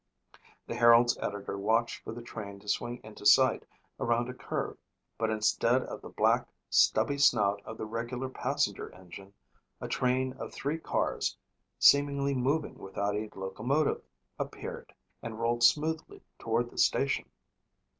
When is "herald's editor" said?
0.73-1.59